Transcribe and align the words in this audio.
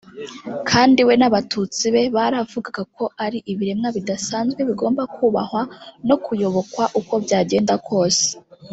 kandi 0.69 0.99
we 1.07 1.13
n’abatutsi 1.19 1.85
be 1.93 2.03
baravugaga 2.15 2.83
ko 2.95 3.03
ari 3.25 3.39
ibiremwa 3.51 3.89
bidasanzwe 3.97 4.61
bigomba 4.69 5.03
kubahwa 5.15 5.61
no 6.07 6.15
kuyobokwa 6.23 6.83
uko 6.99 7.13
byagenda 7.23 7.73
kose 7.89 8.25